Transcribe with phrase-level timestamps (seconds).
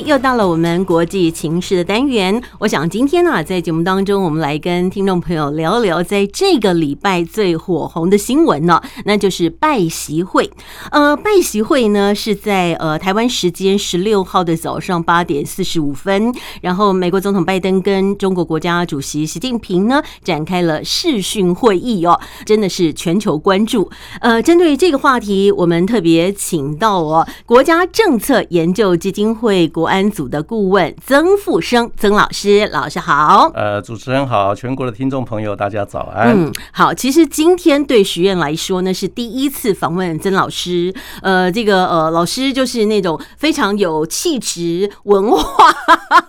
[0.00, 2.42] 又到了我们国际情势的单元。
[2.58, 10.50] 我想今天呢，在节目当中，我们来跟听众朋友聊聊，在这个礼拜最火红的新闻呢，那就是拜习会。
[10.90, 16.32] 呃，拜习会呢是在呃台湾时间十六号的早上八点四十五分，
[16.62, 23.90] 然后美国总统拜登跟中国国家主席习近平呢展开了视讯会议哦，真的是全球关注。
[24.20, 29.68] 呃，针对这个话题，我们特别请到哦国家政策研究基金会。
[29.81, 33.50] 国安组的顾问曾富生曾老师，老师好。
[33.54, 36.28] 呃，主持人好，全国的听众朋友大家早安。
[36.28, 36.92] 嗯，好。
[36.92, 40.92] 其实今天对徐燕来说呢，是第一次访问曾老师。
[41.22, 45.72] 呃，这个呃，老师就是那种非常有气质、文化，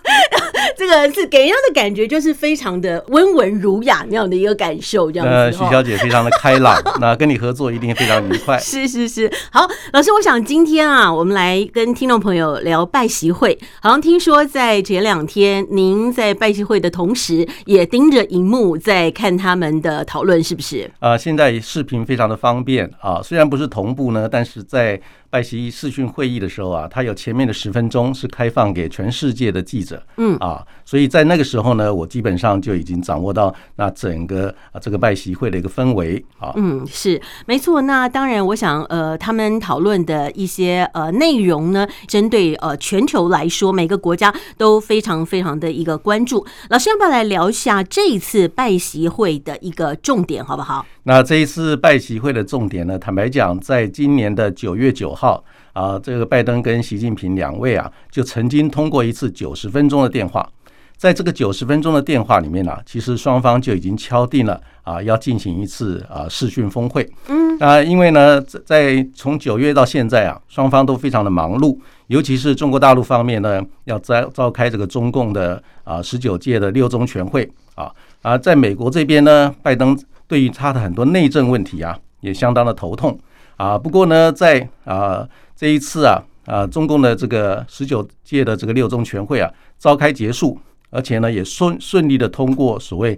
[0.78, 5.12] 这个是给人家的感觉就是非常的温文儒雅那样的一个感受。
[5.12, 8.56] 这样子，呃，许小姐非常的开朗，那跟你合作一定非常愉快。
[8.62, 13.24] 是是是，好，老师，我想今天啊，我们来跟听众朋友聊拜习。
[13.34, 20.90] 会会好像听说在前两天，您在拜祭会的同时，也盯着荧幕在看他们的讨论，是不是？
[20.98, 24.98] 啊，现在视频非常的方便啊，虽然不是同步呢，但是在。
[25.34, 37.82] 拜习视讯会议的时候啊，他有前面的十分钟是开放给全世界的记者，嗯啊，所以在那个时候呢，我基本上就已经掌握到那整个啊这个拜习会的一个氛围啊，嗯，是没错。
[37.82, 46.46] 那当然，我想呃，他们讨论的一些呃内容呢，针对呃全球来说，每个国家都非常非常的一个关注。
[46.68, 50.86] 老师要不要来聊一下这一次拜习会的一个重点，好不好？
[51.06, 55.44] 那这一次拜习会的重点呢，坦白讲，在今年的九月九号
[55.74, 60.48] 啊，这个拜登跟习近平两位啊，就曾经通过一次九十分钟的电话。
[60.96, 67.06] 在这个九十分钟的电话里面呢、啊，其实双方就已经敲定了啊，要进行一次啊视讯峰会。
[67.28, 71.76] 嗯，啊，因为呢，在从九月到现在啊，双方都非常的忙碌，
[72.06, 77.92] 尤其是中国大陆方面呢，要召召开这个中共的啊十九届的六中全会啊
[78.22, 79.94] 啊，在美国这边呢，拜登。
[80.34, 83.16] 对于他的很多内政问题啊，也相当的头痛
[83.56, 83.78] 啊。
[83.78, 85.24] 不过呢，在啊
[85.54, 90.58] 这一次啊啊中共的这个十九届的这个六中全会啊召开结束，
[90.90, 93.16] 而且呢也顺顺利的通过所谓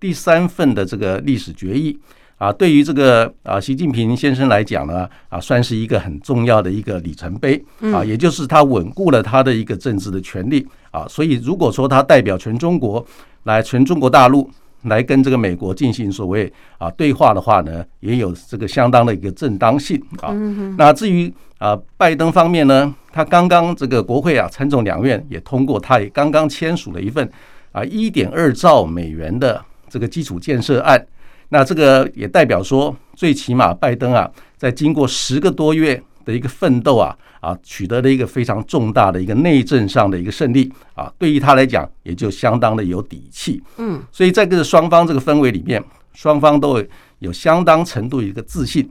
[0.00, 1.98] 第三份的这个历史决议
[2.38, 2.50] 啊。
[2.50, 11.06] 对于这个啊习近平先生来讲呢啊，算是一个很重要的一个里程碑啊，也就是他稳固了他的一个政治的权利啊。
[11.08, 13.06] 所以如果说他代表全中国
[13.42, 14.50] 来全中国大陆。
[14.84, 20.32] 来跟这个美国进行所谓啊对话的话呢，也有这个相当的一个正当性啊。
[20.78, 27.28] 那至于啊拜登方面呢，他刚刚这个国会啊参众两院也通过，他也刚刚签署了一份
[27.72, 31.06] 啊一点二兆美元的这个基础建设案。
[31.50, 37.16] 那这个也代表说，最起码拜登啊在经过十个多月的一个奋斗啊。
[37.44, 43.62] 啊，取得了一个非常重大的一个内政上的一个胜利啊，对于他来讲也就相当的有底气。
[43.76, 45.84] 嗯，所以在这个双方这个氛围里面，
[46.14, 46.82] 双方都
[47.18, 48.90] 有相当程度一个自信。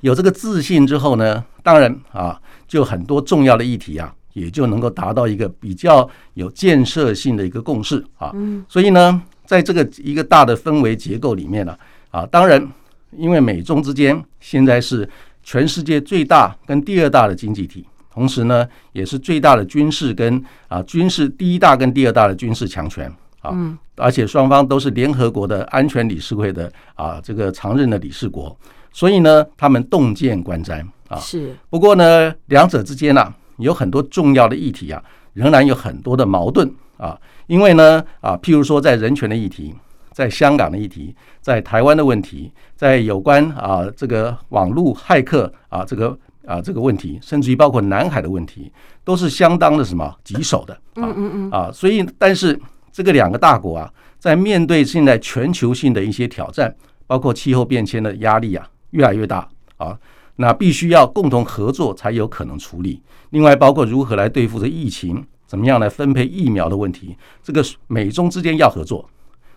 [0.00, 8.32] 有这个自信之后呢，当然啊，就很多重要的议题啊，也就能够达到一个比较有建设性的一个共识啊。
[8.34, 11.78] 嗯，所以呢，在这个一个大的氛围结构里面呢，
[12.10, 12.68] 啊，当然，
[13.12, 15.08] 因为美中之间现在是。
[15.42, 23.52] 全世界最大跟第二大的经济体，同时呢，也是最大的军事跟啊军事第一大跟第二大的军事强权啊，
[23.96, 28.56] 而且双方都是联合国的安全理事会的啊这个常任的理事国，
[28.92, 31.18] 所以呢，他们洞见观瞻啊。
[31.18, 31.56] 是。
[31.68, 35.02] 不过呢，两者之间呢，有很多重要的议题啊，
[35.32, 37.18] 仍然有很多的矛盾啊，
[37.48, 39.74] 因为呢啊，譬如说在人权的议题。
[40.12, 46.16] 在香港的议题，在台湾的问题，在有关啊这个网络骇客啊这个
[46.46, 48.70] 啊这个问题，甚至于包括南海的问题，
[49.04, 51.08] 都是相当的什么棘手的啊
[51.50, 52.58] 啊，所以但是
[52.92, 56.74] 这个两个大国啊，在面对现在全球性的一些挑战，
[57.06, 59.48] 包括气候变迁的压力啊越来越大
[59.78, 59.98] 啊，
[60.36, 63.00] 那必须要共同合作才有可能处理。
[63.30, 69.08] 另外，包括如何来对付这疫情，怎么样来分配疫苗的问题，这个美中之间要合作。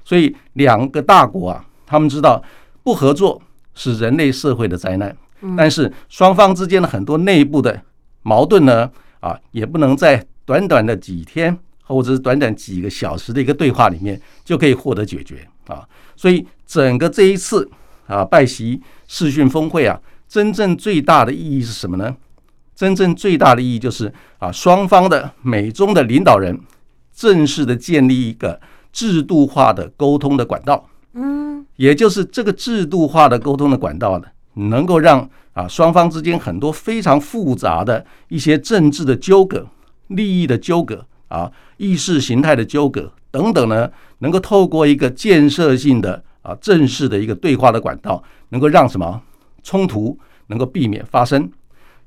[0.06, 2.42] 所以两个大国啊，他们知道
[2.84, 3.42] 不合作
[3.74, 5.14] 是人类社会的灾难，
[5.58, 7.82] 但是双方之间的很多内部的
[8.22, 15.84] 矛盾呢，啊，也不能在短短的几天或者是短短几个小时的一个对话里面就可以获得解决啊。
[16.16, 17.70] 所以整个这一次
[18.08, 22.16] 啊拜习视讯峰会啊，真正最大的意义是什么呢？
[22.76, 26.60] 真正最大的意义就是啊，双方的美中的领导人
[27.14, 28.60] 正式的建立一个
[28.96, 30.88] 制度化的沟通的管道。
[31.12, 39.68] 嗯，也就是这个制度化的沟通的管道呢，能够让啊双方之间很多非常复杂的一些政治的纠葛、
[40.08, 49.22] 利益的纠葛啊、意识形态的纠葛等等呢，能够透过一个建设性的啊正式的一个对话的管道，能够让什么
[49.62, 51.52] 冲突能够避免发生。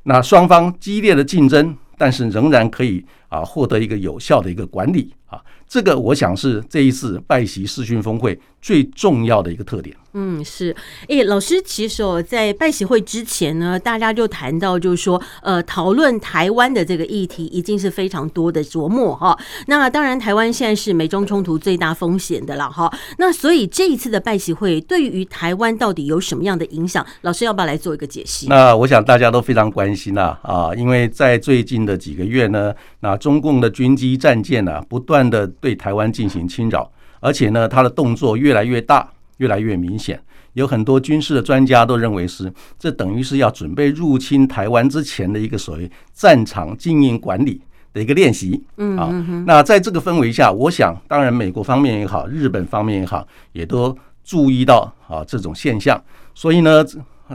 [0.05, 5.43] 那双方激烈的竞争，但是仍然可以啊获得一个有效的一个管理啊。
[5.69, 9.97] 这个我想是这一次拜习视讯峰会最重要的一个特点。
[10.15, 10.75] 嗯，是。
[11.07, 19.39] 诶，老师，其实哦，在拜习会之前呢，大家就谈到，就是说，呃，讨论台湾的这个议题，已经是非常多的琢磨哈。
[19.67, 22.91] 那当然，台湾现在是美中冲突最大风险的了哈。
[23.19, 27.07] 那所以这一次的拜习会，对于台湾到底有什么样的影响？
[27.21, 28.49] 老师要不要来做一个解析？
[28.49, 35.47] 那我想大家都非常关心啦啊，因为在最近的几个月呢，那中共的军机战舰呢，不断的。
[35.61, 36.89] 对台湾进行侵扰，
[37.21, 40.21] 而且呢，他的动作越来越大，越来越明显。
[40.55, 47.61] 有很多军事的专家都认为是，这等于是要准备入侵台湾之前的一个所谓战场经营管理
[47.93, 48.61] 的一个练习。
[48.79, 56.03] 嗯，啊，那在这个氛围下，我想，当然美国方面也好，日本方面也好，也都注意到啊这种现象。
[56.35, 56.85] 所以呢，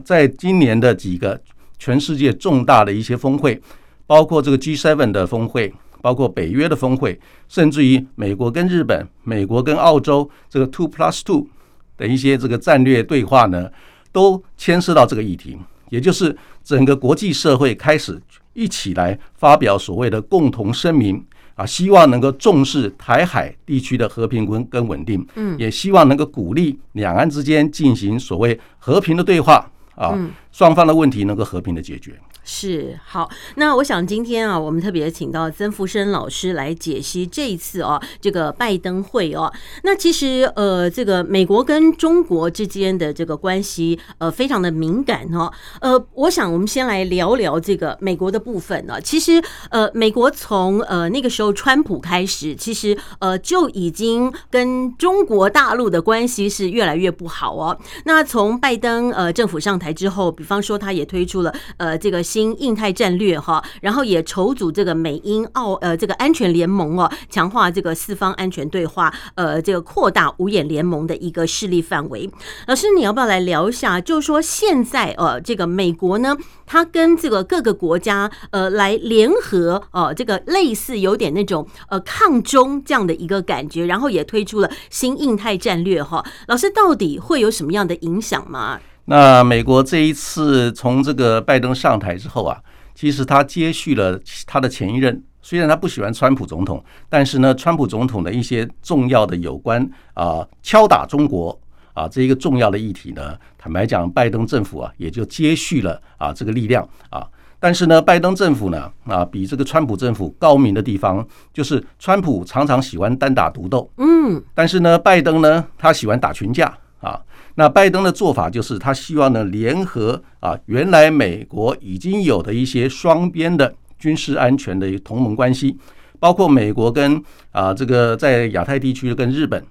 [0.03, 1.39] 在今年的几个
[1.77, 3.61] 全世界重大的一些峰会，
[4.05, 5.73] 包括这个 G7 的峰会。
[6.03, 7.17] 包括北约的峰会，
[7.47, 11.47] 甚至于美国跟日本、美国跟澳洲这个 Two Plus Two
[11.95, 13.71] 的一些这个战略对话呢，
[14.11, 15.57] 都牵涉到这个议题，
[15.89, 18.21] 也就是整个国际社会开始
[18.51, 29.65] 一起来发表所谓的共同声明啊，希望能够重视台海地区的和平跟跟稳定，嗯，也希望能够鼓励两岸之间进行所谓和平的对话
[29.95, 30.19] 啊，
[30.51, 32.19] 双方的问题能够和平的解决。
[32.45, 39.51] 是好，那我想今天啊，我们特别请到曾福生老师来解析这一次哦，这个拜登会哦。
[39.83, 45.49] 那其实呃，这个美国跟中国之间的这个关系呃，非常的敏感哦。
[45.79, 48.99] 呃，我想我们先来聊聊这个美国的部分呢。
[48.99, 57.79] 其实呃，美国从呃那个时候川普开始，其实呃就已经跟中国大陆的关系是越来越不好哦。
[58.03, 62.21] 那从拜登呃政府上台之后，比方说他也推出了呃这个。
[62.33, 72.27] 新印太战略哈，然后也筹组这个美英澳呃这个安全联盟哦，强化这个四方安全对话，呃，这个扩大五眼联盟的一个势力范围。
[72.65, 74.01] 老师，你要不要来聊一下？
[74.01, 76.35] 就是说现在呃，这个美国呢，
[76.65, 86.25] 它跟这个各个国家呃来联合呃，这个类似有点那种呃抗中这样的一个感觉，然后也推出了新印太战略哈。
[86.47, 88.79] 老师，到底会有什么样的影响吗？
[89.05, 92.57] 那美国这一次从这个拜登上台之后啊，
[92.95, 95.21] 其实他接续了他的前一任。
[95.41, 101.59] 虽然他不喜欢川普总统，但是呢，川普总统的一些重要的有关啊敲打中国
[101.93, 107.27] 啊这一个重要的议题呢，坦白讲，拜登政府啊也就接续了啊这个力量啊。
[107.59, 117.19] 但是呢，拜登政府呢啊比这个川普政府高明的地方，就是川普常常喜欢单打独斗，嗯，但是呢，拜登呢他喜欢打群架啊。
[117.55, 125.77] 那拜登的做法就是，他希望呢联合啊，原来美国已经有的一些双边的军事安全的同盟关系，
[126.19, 129.63] 包括美国跟啊这个在亚太地区跟日本、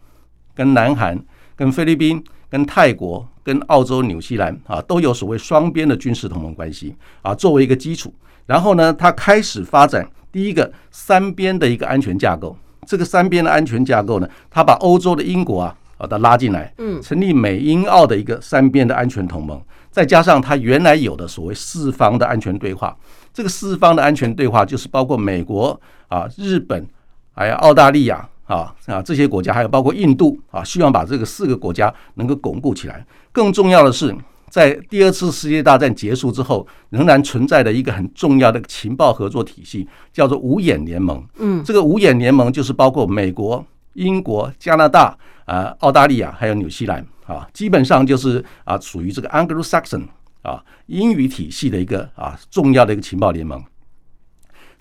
[0.55, 1.19] 跟南韩、
[1.57, 8.15] 跟菲律宾、跟泰国、跟澳洲、纽西兰啊，都有所谓双边的军事同盟关系啊，作为一个基础。
[8.47, 12.57] 然后呢，他开始发展第一个三边的一个安全架构。
[12.87, 15.77] 这个三边的安全架构呢，他把欧洲的英国啊。
[16.03, 22.97] 把它拉进来，嗯，成立美英澳的一个三边的安全同盟，再加上它原来有的所谓四方的安全对话，
[23.33, 26.85] 这个四方的安全对话就是包括美国啊、日本，
[27.33, 33.07] 还有澳大利亚啊啊这些国家，还有包括印度啊，希望把这个四个国家能够巩固起来。
[33.31, 34.13] 更重要的是，
[34.51, 41.25] 在第二次世界大战结束之后，仍然存在的一个很重要的情报合作体系，叫做五眼联盟。
[41.39, 43.65] 嗯，这个五眼联盟就是包括美国、
[43.95, 45.17] 英国、加拿大。
[45.45, 50.05] 啊，澳大利亚还有纽西兰啊，基本上就是啊，属于这个 Anglo-Saxon
[50.41, 53.63] 啊英语体系的一个啊重要的一个情报联盟。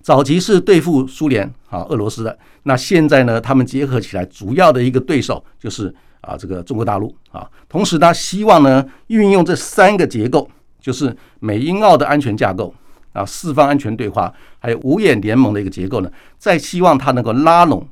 [0.00, 7.50] 早期是对付苏联啊俄罗斯的，那现在呢，他们结合起来，主要的一个对手就是啊这个中国大陆啊。
[7.68, 10.48] 同时，他希望呢运用这三个结构，
[10.80, 12.72] 就是美英澳的安全架构
[13.12, 17.86] 啊，四方安全对话，还有五眼联盟的一个结构呢，再希望他能够拉拢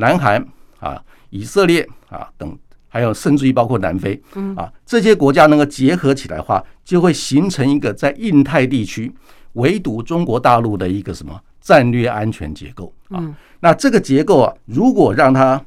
[0.00, 0.44] 南韩
[0.80, 1.00] 啊。
[1.30, 4.20] 以色列啊等还有甚至于包括南非，
[4.56, 9.14] 啊，这些国家能够结合起来的话，就会形成一个在印太地区
[9.52, 13.22] 围堵中国大陆的一个什么战略安全结构啊。
[13.60, 15.64] 那这个结构啊，如果让它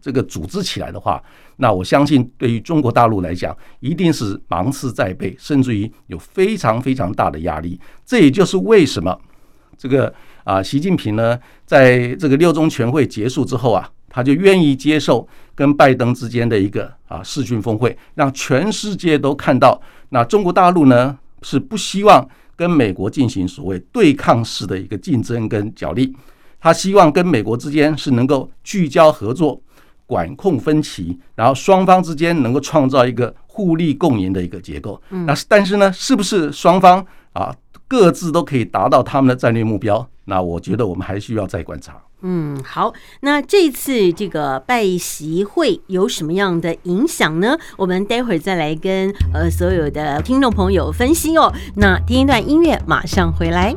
[0.00, 1.22] 这个组织起来的话，
[1.56, 7.78] 那我相信对于中国大陆来讲，一定是芒刺在背，甚至于有非常非常大的压力。
[8.06, 9.20] 这也就是为什么
[9.76, 10.10] 这个
[10.44, 19.80] 啊，习近平呢，在这个六中全会结束之后啊，他就愿意接受跟拜登之间的一个啊视讯峰会，让全世界都看到，
[20.10, 26.14] 那中国大陆呢是不希望跟美国进行所谓对抗式的一个竞争跟角力，
[26.60, 29.60] 他希望跟美国之间是能够聚焦合作。
[30.04, 35.00] 管控分歧，然后双方之间能够创造一个互利共赢的一个结构。
[35.08, 37.54] 那但是呢，是不是双方啊
[37.92, 40.08] 各自都可以达到他们的战略目标？
[40.24, 41.94] 那我觉得我们还需要再观察。
[42.22, 47.58] 嗯，好，那这次这个拜习会有什么样的影响呢？
[47.76, 51.52] 我们待会儿再来跟呃所有的听众朋友分析哦。
[51.76, 53.74] 那听一段音乐，马上回来。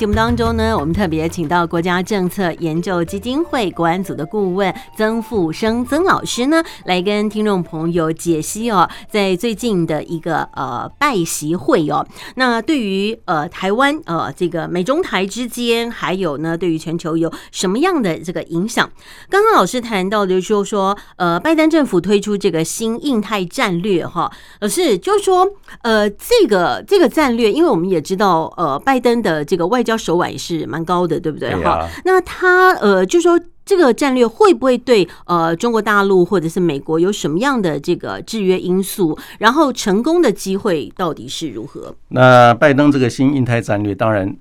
[0.00, 18.90] 节目当中呢，我们特别请到国家政策研究基金会国安组的顾问曾富生曾老师呢，来跟听众朋友解析哦，在最近的一个呃拜习会哦，那对于呃台湾呃这个美中台之间，还有呢对于全球有什么样的这个影响？
[19.28, 25.46] 刚刚老师谈到的就是说，呃拜登政府推出这个新印太战略哈，而是就是说
[25.82, 29.89] 呃这个这个战略，因为我们也知道呃拜登的这个外交。
[29.90, 31.54] 要手腕也是蛮高的，对不对？
[31.62, 39.18] 哈、啊，那他呃，就说这个战略会不会对呃中国大陆或者是美国有什么样的这个制约因素？
[39.38, 41.94] 然后成功的机会到底是如何？
[42.08, 44.36] 那拜登这个新印太战略，当然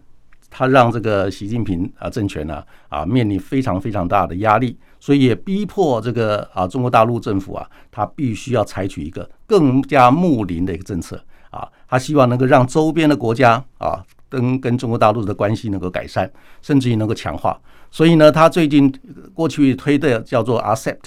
[0.49, 14.03] 他让这个习近平啊政权呢啊面临非常非常大的压力，所以也逼迫这个啊中国大陆政府啊，他必须要采取一个更加睦邻的一个政策啊，他希望能够让周边的国家啊。
[14.29, 16.31] 跟跟中国大陆的关系能够改善，
[16.61, 17.59] 甚至于能够强化。
[17.91, 18.93] 所以呢，他最近
[19.33, 20.97] 过去推的叫做 RCEP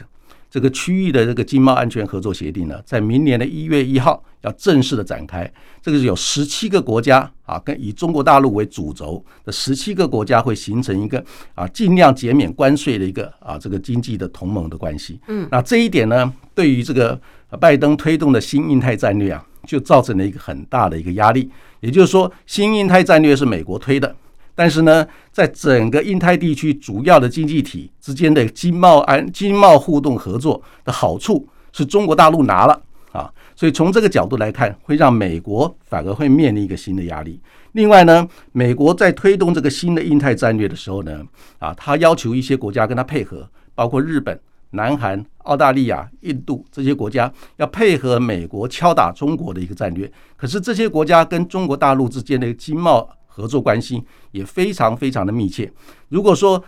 [0.50, 5.50] 这个区域的这个经贸安全合作协定呢，在明年的一月一号要正式的展开。
[5.80, 11.24] 这个是有十七个国家啊，跟以中国大陆为主轴的十七个国家会形成一个
[11.54, 15.18] 啊，尽量减免关税的一个啊，这个经济的同盟的关系。
[15.28, 17.18] 嗯，那这一点呢，对于这个
[17.58, 21.50] 拜登推动的新印太战略啊，就造成了一个很大的一个压力。
[21.80, 24.14] 也就是说，新印太战略是美国推的，
[24.54, 32.82] 但是呢，在整个印太地区主要的经济体之间的经贸安经贸互动合作的好处是中国大陆拿了
[33.12, 37.40] 啊，所以从这个角度来看，会让美国反而会面临一个新的压力。
[37.72, 41.20] 另外呢，美国在推动这个新的印太战略的时候呢，
[41.58, 44.38] 啊，他要求一些国家跟他配合，包括日本。
[44.72, 55.70] 南韩、澳大利亚、印度这些国家要配合美国敲打中国的一个战略，可是这些国家跟中国大陆之间的经贸合作关系也非常非常的密切。
[56.08, 56.62] 如果说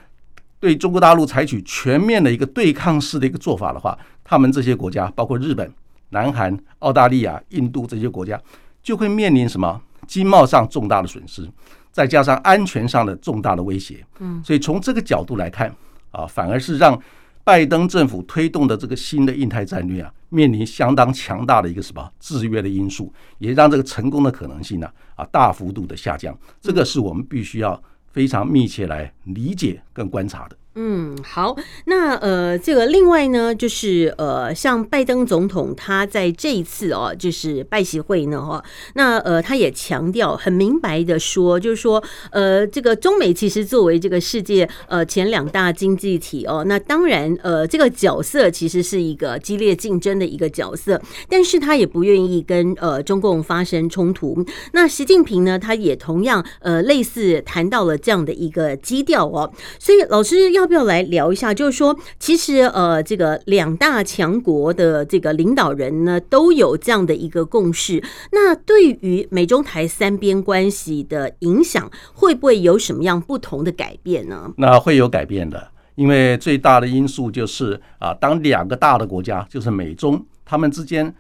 [0.61, 5.71] 对中国大陆采取全面的一个对抗式的一个做法的话，他们这些国家，包括日本、
[6.11, 8.41] 南韩、澳大利亚、印度这些国家，
[8.83, 11.47] 就会面临什么经贸上重大的损失，
[11.93, 14.05] 再加上安全上的重大的威胁。
[14.21, 15.75] 嗯，所以从这个角度来看
[16.11, 16.99] 啊，反而是让
[17.45, 26.37] 拜登政府推动的这个新的印太战略啊，面临相当强大的一个什么制约的因素，也让这个成功的可能性呢啊大幅度的下降。
[26.61, 30.57] 这个是我们必须要非常密切来理解跟观察的。
[30.77, 38.61] 嗯，好，那呃，这个另外呢，就是呃，像拜登总统他在这一次哦，就是拜习会呢，哈，
[38.95, 42.03] 那呃，他也强调很明白的说，就是说，
[42.33, 54.45] 呃，这个中美其实作为这个世界呃前两大经济体哦，那当然呃，这个角色其实是一个激烈竞争的一个角色，但是他也不愿意跟呃中共发生冲突。
[54.73, 60.64] 那习近平呢，他也同样呃类似谈到了这样的一个基调哦，所以老师要。
[60.65, 61.53] 要不要来聊一下？
[61.53, 68.03] 就是说，其实呃，这个两大强国的这个领导人呢，都有这样的一个共识。
[68.33, 74.51] 那对于美中台三边关系的影响，会不会有什么样不同的改变呢？
[74.57, 81.15] 那会有改变的，因为最大的因素就是啊，当两个大的国家，就是美中，他们之间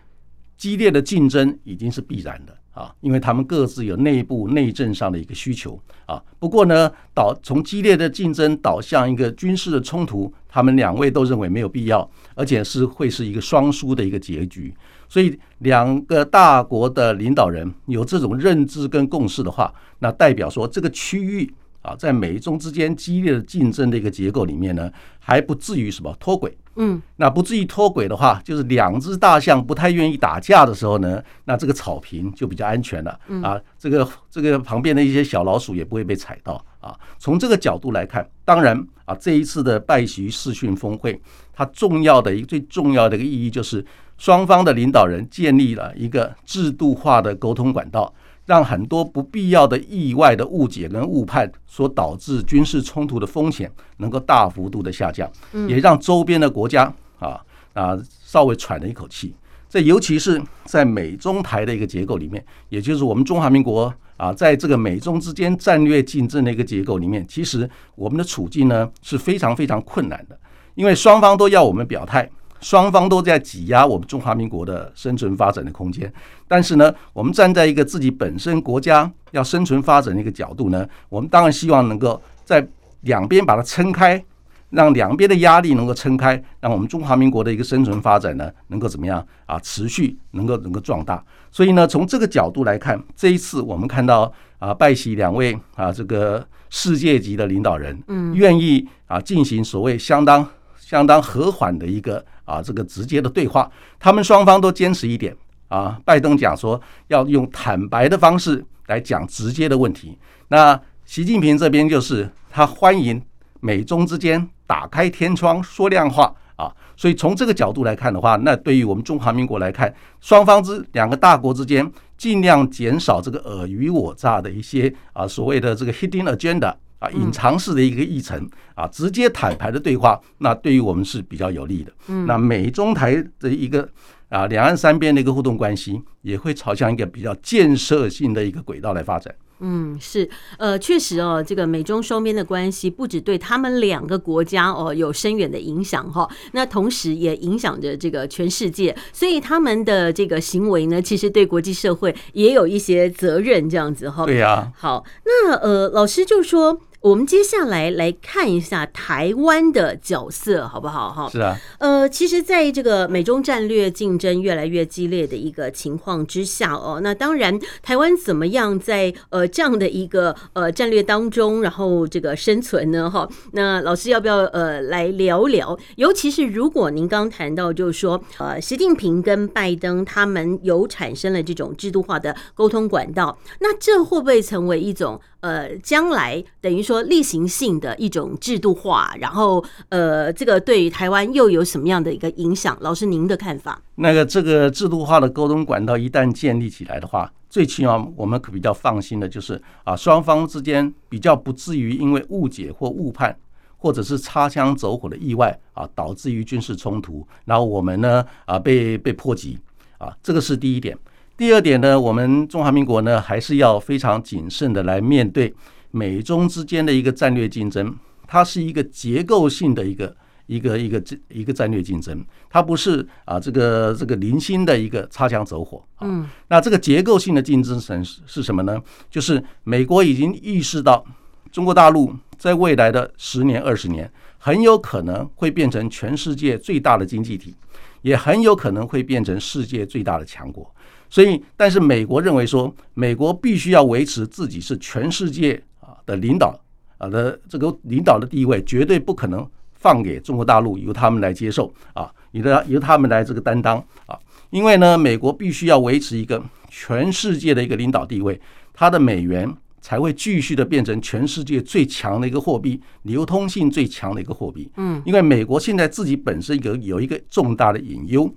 [0.57, 2.57] 激烈的竞争已经是必然的。
[2.75, 6.23] 啊，因为他们各自有内部内政上的一个需求啊。
[6.39, 14.75] 不过呢，导从激烈的竞争导向一个军事的冲突，他们两位都认为没有必要，而且是会是一个双输的一个结局。
[15.09, 21.49] 所以，两个大国的领导人有这种认知跟共识的话，那代表说这个区域
[21.85, 26.57] 啊，在美中之间激烈的竞争的一个结构里面呢，还不至于什么脱轨。
[26.77, 33.61] 嗯，那不至于脱轨的话，就是两只大象不太愿意打架的时候呢，那这个草坪就比较安全了啊。
[33.79, 36.99] 这个这个旁边的一些小老鼠也不会被踩到啊。
[37.19, 38.75] 从这个角度来看，当然
[39.05, 41.21] 啊，这一次的拜习视讯峰会，
[41.53, 43.85] 它重要的一个最重要的一个意义就是
[44.17, 48.13] 双方的领导人建立了一个制度化的沟通管道。
[48.47, 55.31] 让很多不必要的意外的误解跟误判所导致军事冲突的风险能够大幅度的下降，
[55.69, 57.41] 也让周边的国家啊
[57.73, 59.35] 啊稍微喘了一口气。
[59.69, 70.39] 这尤其是在美中台的一个结构里面，也就是我们中华民国啊，在这个美中之间战略竞争的一个结构里面，其实我们的处境呢是非常非常困难的，
[70.77, 72.31] 因为双方都要我们表态。
[72.65, 76.11] 双方都在挤压我们中华民国的生存发展的空间，
[76.49, 82.67] 但是呢，我们站在一个自己本身国家要生存发展的一个角度呢，我们当然希望能够在
[83.03, 84.25] 两边把它撑开，
[84.71, 89.61] 让两边的压力能够撑开，让我们中华民国的一个生存发展呢，能够怎么样啊？
[89.61, 91.23] 持续能够能够壮大。
[91.51, 100.49] 所以呢，从这个角度来看，这一次我们看到啊，拜习两位啊，这个世界级的领导人，嗯，愿意啊进行所谓相当
[100.79, 102.25] 相当和缓的一个。
[102.45, 105.35] 啊，这个直接的对话，他们双方都坚持一点
[105.69, 105.99] 啊。
[106.05, 113.21] 拜登讲说要用坦白的方式来讲直接的问题，那习近平这边就是他欢迎
[113.61, 116.73] 美中之间打开天窗说亮话啊。
[116.97, 126.75] 所以从这个角度来看的话，那对于我们中华民国来看，双方之两个大国之间尽量减少这个尔虞我诈的一些啊所谓的这个 hidden agenda。
[127.05, 131.93] 啊，隐藏式的一个议程啊，直接坦白的对话，那对于我们是比较有利的。
[132.27, 133.87] 那美中台的一个
[134.31, 139.35] 啊，两岸三边的一个互动关系，也会朝向一个比较建设性的一个轨道来发展。
[139.61, 154.27] 嗯，是，呃，确实哦，这个美中双边的关系不止对他们两个国家哦有深远的影响哈，那同时也影响着这个全世界，所以他们的这个行为呢，其实对国际社会也有一些责任这样子哈。
[154.27, 154.73] 对呀。
[154.77, 156.81] 好，那呃，老师就说。
[157.05, 161.13] 我们接下来来看一下台湾的角色，好不好？
[161.13, 161.55] 哈，是啊。
[161.77, 173.11] 呃，其实，在这个美中战略竞争越来越激烈的一个情况之下，哦，那当然，台湾怎么样在呃这样的一个呃战略当中，然后这个生存呢？
[173.11, 175.79] 哈，那老师要不要呃来聊聊？
[175.97, 185.21] 尤其是如果您刚谈到，就是说，呃，习近平跟拜登他们有产生了这种制度化的沟通管道，那这会不会成为一种？
[185.45, 192.75] 呃，将来等于说例行性的一种制度化，然后呃，这个对于台湾又有什么样的一个影响？
[192.81, 193.79] 老师您的看法？
[193.97, 203.37] 那个这个制度化的沟通管道一旦建立起来的话，最起码我们可比较放心的就是啊，双方之间比较不至于因为误解或误判，
[203.77, 209.59] 或者是擦枪走火的意外啊，导致于军事冲突，然后我们呢啊被被波及
[209.99, 210.97] 啊，这个是第一点。
[211.37, 215.53] 第二点呢，我们中华民国呢还是要非常谨慎的来面对
[215.91, 217.95] 美中之间的一个战略竞争。
[218.27, 220.17] 它是一个结构性的一个
[220.47, 225.85] 一个一个这一个战略竞争，它不是啊这个这个零星的一个擦枪走火。
[226.01, 228.81] 嗯，那这个结构性的竞争是是什么呢？
[229.11, 231.05] 就是美国已经意识到
[231.51, 237.55] 中国大陆在未来的十年二十年很有可能会变成全世界最大的经济体，
[238.03, 240.75] 也很有可能会变成世界最大的强国。
[241.15, 246.59] 所以，但是美国认为说，美国必须要维持自己是全世界啊的领导
[246.99, 254.19] 啊的这个领导的地位，绝对不可能放给中国大陆由他们来接受啊，由他由他们来这个担当啊。
[254.51, 258.41] 因为呢，美国必须要维持一个全世界的一个领导地位，
[258.73, 259.49] 它的美元
[259.81, 264.69] 才会继续的变成全世界最强的一个货币，流通性最强的一个货币。
[264.79, 268.29] 嗯，因为美国现在自己本身有有一个重大的隐忧，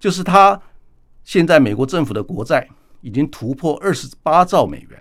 [0.00, 0.58] 就是它。
[1.24, 2.68] 现在美国政府的国债
[3.00, 5.00] 已经突破二十八兆美元，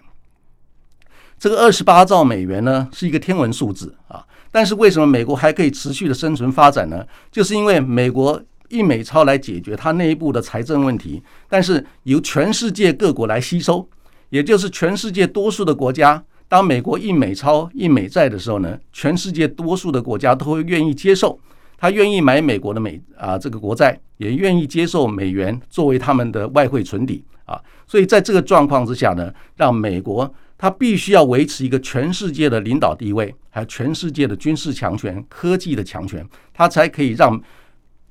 [1.39, 4.25] 这个二十八兆美元呢是一个天文数字啊！
[4.51, 7.05] 但是为什么美国还可以持续的生存发展呢？
[7.31, 13.87] 就是因为美国印美钞来解决它内部的财政问题，但是由全世界各国来吸收，
[14.29, 21.39] 也就是全世界多数的国家，当美国印美钞、印美债的时候呢，全世界多数的国家都会愿意接受。
[21.81, 37.41] 他愿意买美国的美啊这个国债，也愿意接受美元作为他们的外汇存底啊，所以在这个状况之下呢，让美国他必须要维持一个全世界的领导地位，还有全世界的军事强权、科技的强权，他才可以让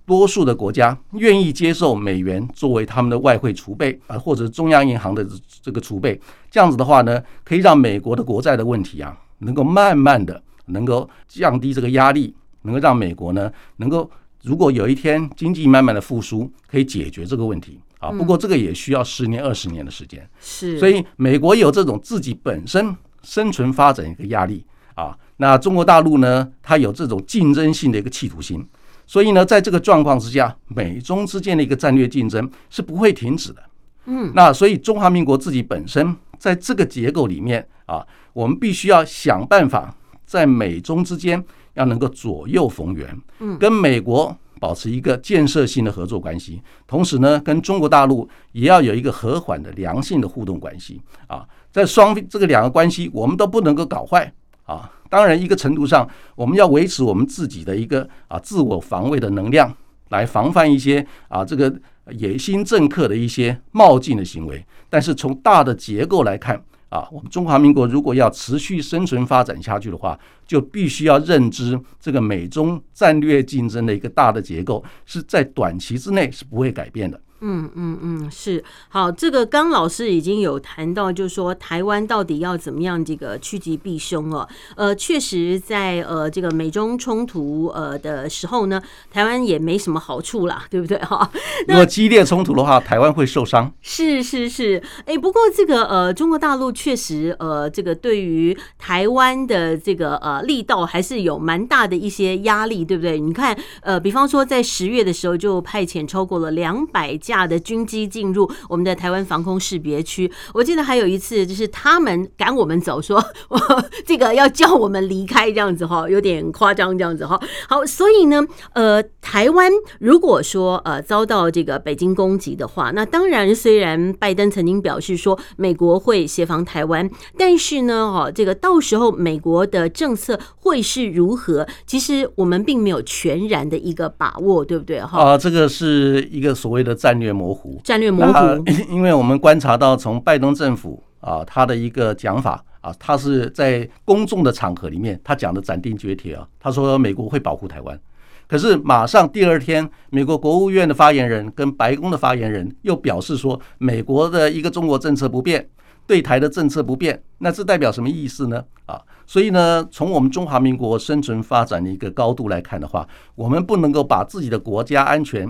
[0.05, 5.25] 多数的国家愿意接受美元作为他们的外汇储备啊，或者中央银行的
[5.63, 6.21] 这个储备。
[6.51, 12.35] 这样子的话呢，可以让美国的国债的问题啊，能够慢慢的能够降低这个压力。
[12.63, 14.11] 能够让美国呢，能够
[14.43, 18.11] 如果有一天经济慢慢的复苏，可以解决这个问题啊。
[18.11, 20.29] 不过这个也需要十年二十年的时间。
[20.41, 25.17] 是，所以美国有这种自己本身生存发展一个压力啊。
[25.37, 28.67] 那中国大陆呢，它有这种竞争性的一个企图心。
[29.07, 33.63] 所以呢，在这个状况之下，美中之间的一个战略竞争是不会停止的。
[34.07, 39.95] 嗯，那所以中华民国自己本身在这个结构里面啊，我们必须要想办法
[40.25, 41.45] 在美中之间。
[41.81, 43.09] 要能够左右逢源，
[43.41, 54.31] 嗯跟美国保持一个建设性的合作关系，同时呢，跟中国大陆也要有一个和缓的良性的互动关系啊，在双这个两个关系，我们都不能够搞坏
[54.65, 54.91] 啊。
[55.09, 59.75] 当然，一个程度上，我们要维持我们自己的一个啊自我防卫的能量，
[60.11, 61.75] 来防范一些啊这个
[62.11, 64.65] 野心政客的一些冒进的行为。
[64.91, 66.63] 但是从大的结构来看。
[66.91, 77.19] 啊，我们中华民国如果要持续生存发展下去的话，就必须要认知这个美中战略竞争的一个大的结构，是在短期之内是不会改变的。
[77.41, 79.11] 嗯嗯嗯，是好。
[79.11, 84.47] 这个刚老师已经有谈到，就是说台湾到底要怎么样这个趋吉避凶哦。
[84.77, 91.31] 呃，确实在呃这个美中冲突呃的时候呢，台湾也没什么好处啦， 对不对哈？
[91.67, 93.73] 如果激烈冲突的话，台湾会受伤。
[93.81, 103.19] 是是是，哎，不过这个呃中国大陆确实呃这个对于台湾的这个呃力道还是有蛮大的一些压力，对不对？
[103.19, 107.17] 你看呃，比方说在十月的时候就派遣超过了两百。
[107.31, 113.59] 架的军机进入我们的台湾防空识别区，我记得还有一次就是他们赶我们走，说我
[114.05, 117.41] 这个要叫我们离开这样子哈，有点夸张这样子哈。
[117.69, 135.21] 好，所以呢，呃，台湾如果说呃遭到这个北京攻击的话，那当然虽然拜登曾经表示说美国会协防台湾，但是呢，哦，这个到时候美国的政策会是如何，其实我们并没有全然的一个把握，对不对哈？
[135.21, 137.20] 啊，这个是一个所谓的战。
[137.21, 138.65] 战略模糊，战略模糊。
[138.89, 148.01] 因为我们观察到，从拜登政府啊，他的一个讲法啊，他是在公众的场合里面，他讲的斩钉截铁啊，他说美国会保护台湾。
[148.49, 155.69] 可是马上第二天，美国国务院的发言人跟白宫的发言人又表示说，美国的一个中国政策不变，
[156.07, 157.23] 对台的政策不变。
[157.39, 158.65] 那这代表什么意思呢？
[158.87, 163.07] 啊，所以呢，从我们中华民国生存发展的一个高度来看的话，
[163.37, 165.49] 我们不能够把自己的国家安全。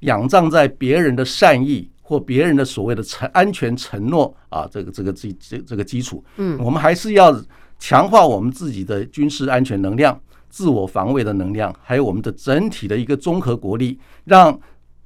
[0.00, 7.34] 仰仗在别人的善意或别人的所谓的承安全承诺啊，这个这个基这这个基础，嗯，我们还是要
[7.78, 14.58] 强化我们自己的军事安全能量、自我防卫的能量，还有我们的整体的一个综合国力，让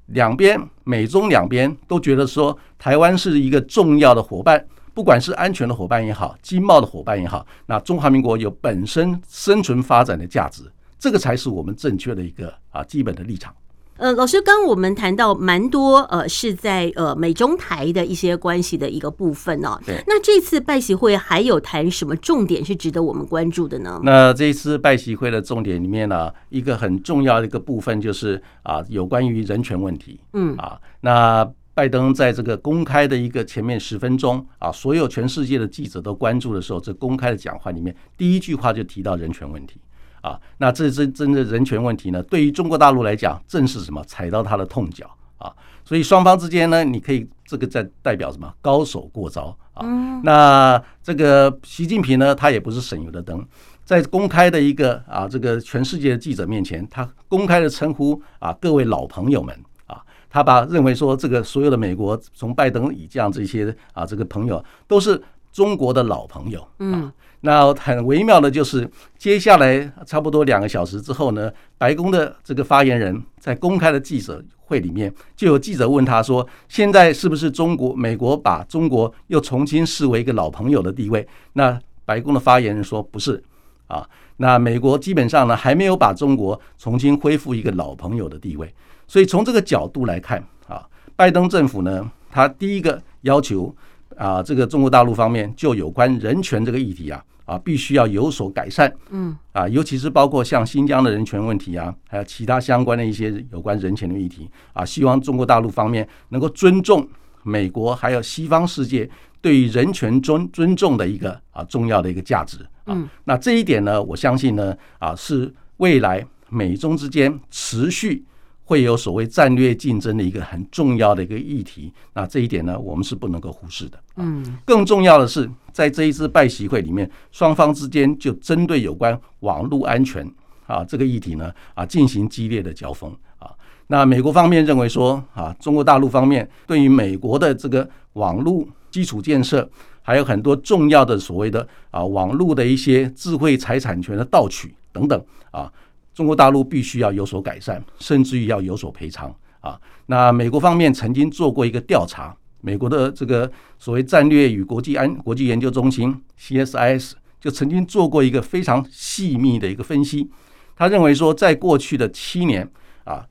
[0.06, 10.62] 两边美中两边都觉得说台湾是一个重要的伙伴，不管是安全的伙伴也好，经贸的伙伴也好，那中华民国有本身生存发展的价值，
[10.98, 13.54] 这个才是我们正确的一个啊基本的立场。
[14.02, 19.78] 呃，老师，刚我们谈到蛮多，呃，是在呃美中台的一些关系的一个部分哦。
[19.86, 20.02] 对。
[20.08, 24.00] 那这次拜习会还有谈什么重点是值得我们关注的呢？
[24.02, 30.18] 那这一次拜习会的重点里面呢，一个很重要的一个部分就是啊，有关于人权问题。
[30.32, 39.80] 嗯啊，那拜登在这个公开的一个前面十分钟啊，所有全世界的记者都关注的时候，这公开的讲话里面第一句话就提到人权问题。
[40.22, 42.22] 啊，那这真真的人权问题呢？
[42.22, 45.52] 对于中国大陆来讲，正是什么踩到他的痛脚啊！
[45.84, 49.84] 所以双方之间呢，你可以这个在代表什么高手过招啊？
[50.22, 53.44] 那这个习近平呢，他也不是省油的灯，
[53.84, 59.52] 在公开的一个啊这个全世界的记者面前，他公开的称呼啊各位老朋友们
[59.88, 67.12] 啊，他把认为说这个所有的美国从拜登以降这些啊这个朋友都是中国的老朋友，嗯。
[67.42, 83.42] 那很微妙的就是，接下来差不多两个小时之后呢，白宫的这个发言人在公开的记者会里面，就有记者问他说：“现在是不是中国、美国把中国又重新视为一个老朋友的地位？”那白宫的发言人说：“不是
[83.88, 88.72] 啊，那美国基本上呢，还没有把中国重新恢复一个老朋友的地位。
[89.08, 93.74] 所以从这个角度来看啊，拜登政府呢，他第一个要求
[94.16, 107.06] 啊，这个中国大陆方面就有关人权这个议题啊。”啊，必须要有所改善，嗯，啊，尤其是包括像新疆的人权问题啊，还有其他相关的一些有关人权的议题啊，希望中国大陆方面能够尊重
[107.42, 112.96] 美国还有西方世界对于人权尊尊重的一个啊重要的一个价值啊。
[113.24, 118.24] 那这一点呢，我相信呢，啊，是未来美中之间持续。
[118.64, 123.98] 会有所谓战略竞争的一个很重要的一个议题，那这一点呢，我们是不能够忽视的。
[124.16, 130.26] 嗯，更重要的是，在这一次拜习会里面，双方之间就针对有关网络安全
[130.66, 133.50] 啊这个议题呢啊进行激烈的交锋啊。
[133.88, 139.68] 那美国方面认为说啊，中国大陆方面对于美国的这个网络基础建设，
[140.02, 145.70] 还有很多重要的所谓的啊网络的一些智慧财产权的盗取等等啊。
[146.14, 149.80] 中国大陆必须要有所改善，甚至于要有所赔偿啊！
[150.06, 160.30] 那美国方面曾经做过一个调查，美国的这个所谓战略与国际安国际研究中心 CSIS 就曾经做过一个非常细密的一个分析。
[160.76, 162.70] 他认为说，在过去的七年
[163.04, 163.26] 啊，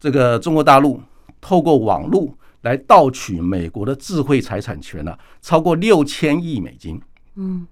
[0.00, 1.00] 这个中国大陆
[1.40, 7.00] 透过网络来盗取美国的智慧财产权呢，超过六千亿美金。
[7.36, 7.66] 嗯。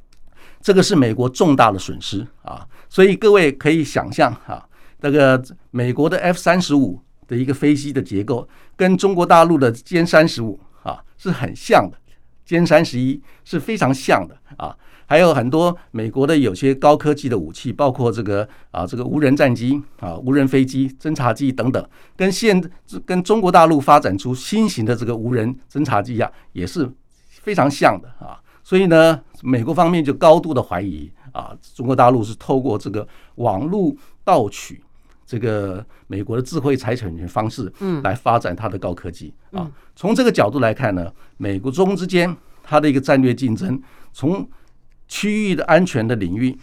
[0.61, 4.63] 这个是美国重大的损失啊，所以各位可以想象啊，
[5.01, 8.47] 这个美国的 F 三十五的一个飞机的结构，
[8.77, 11.97] 跟中国大陆的歼三十五啊是很像的，
[12.47, 22.71] 歼三十一是非常像的啊，还有很多美国的有些高科技的武器，包括这个啊这个无人战机啊、无人飞机、侦察机等等，跟现
[23.07, 26.87] 跟中国大陆发展出新型的这个无人侦察机啊，也是
[27.31, 28.39] 非常像的啊。
[28.71, 33.05] 所以呢，美国方面就高度的怀疑啊，中国大陆是透过这个
[33.35, 34.81] 网络盗取
[35.27, 39.69] 这个美国的智慧财产权方式，嗯，来发展它的高科技啊。
[39.97, 44.49] 从这个角度来看呢，美国中之间它的一个战略竞争，从
[45.09, 46.57] 区域的安全的领域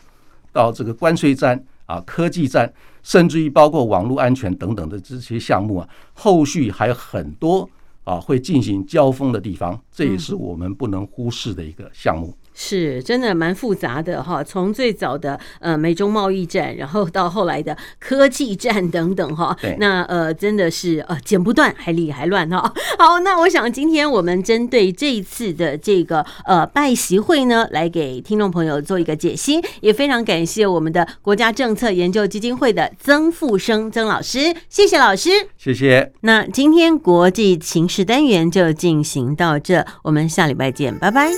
[0.54, 7.70] 到这个关税战啊、科技战，甚至于包括网络安全等等的这些项目啊，后续还有很多。
[8.08, 12.34] 啊，会进行交锋的地方，这也是我们不能忽视的一个项目。
[12.60, 22.74] 是真的蛮复杂的哈，从最早的呃美中贸易战，然后到后来的科技战等等哈，那呃真的是呃剪不断，还理还乱哈。
[22.98, 36.12] 好，那我想今天我们针对这一次的这个呃拜习会呢，来给听众朋友做一个解析，也非常感谢我们的国家政策研究基金会的曾富生曾老师，谢谢老师，谢谢。
[36.22, 41.30] 那今天国际情势单元就进行到这，我们下礼拜见，拜拜。